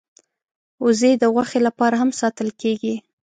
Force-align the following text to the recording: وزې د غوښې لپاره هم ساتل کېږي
وزې 0.83 1.11
د 1.21 1.23
غوښې 1.33 1.59
لپاره 1.67 1.95
هم 2.01 2.09
ساتل 2.21 2.49
کېږي 2.61 2.95